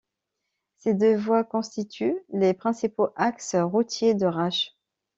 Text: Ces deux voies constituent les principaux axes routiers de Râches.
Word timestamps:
Ces 0.77 0.95
deux 0.95 1.15
voies 1.15 1.43
constituent 1.43 2.19
les 2.33 2.55
principaux 2.55 3.09
axes 3.15 3.53
routiers 3.55 4.15
de 4.15 4.25
Râches. 4.25 4.75